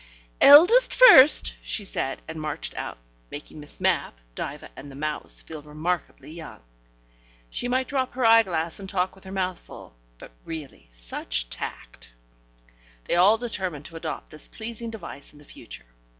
"Eldest 0.41 0.95
first," 0.95 1.57
she 1.61 1.85
said, 1.85 2.23
and 2.27 2.41
marched 2.41 2.73
out, 2.75 2.97
making 3.29 3.59
Miss 3.59 3.79
Mapp, 3.79 4.15
Diva 4.33 4.71
and 4.75 4.89
the 4.89 4.95
mouse 4.95 5.43
feel 5.43 5.61
remarkably 5.61 6.31
young. 6.31 6.59
She 7.51 7.67
might 7.67 7.87
drop 7.87 8.13
her 8.13 8.25
eyeglass 8.25 8.79
and 8.79 8.89
talk 8.89 9.13
with 9.13 9.25
her 9.25 9.31
mouth 9.31 9.59
full, 9.59 9.95
but 10.17 10.31
really 10.43 10.87
such 10.89 11.51
tact.... 11.51 12.09
They 13.03 13.13
all 13.15 13.37
determined 13.37 13.85
to 13.85 13.95
adopt 13.95 14.31
this 14.31 14.47
pleasing 14.47 14.89
device 14.89 15.33
in 15.33 15.37
the 15.37 15.45
future. 15.45 15.85